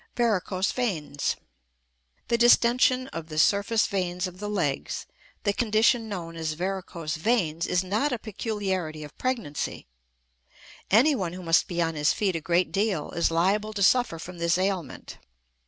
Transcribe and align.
Varicose 0.15 0.71
Veins. 0.71 1.35
The 2.27 2.35
distention 2.39 3.07
of 3.09 3.27
the 3.27 3.37
surface 3.37 3.85
veins 3.85 4.25
of 4.25 4.39
the 4.39 4.49
legs, 4.49 5.05
the 5.43 5.53
condition 5.53 6.09
known 6.09 6.35
as 6.35 6.53
varicose 6.53 7.17
veins, 7.17 7.67
is 7.67 7.83
not 7.83 8.11
a 8.11 8.17
peculiarity 8.17 9.03
of 9.03 9.15
pregnancy. 9.19 9.85
Anyone 10.89 11.33
who 11.33 11.43
must 11.43 11.67
be 11.67 11.83
on 11.83 11.93
his 11.93 12.13
feet 12.13 12.35
a 12.35 12.41
great 12.41 12.71
deal 12.71 13.11
is 13.11 13.29
liable 13.29 13.73
to 13.73 13.83
suffer 13.83 14.17
from 14.17 14.39
this 14.39 14.57
ailment. 14.57 15.19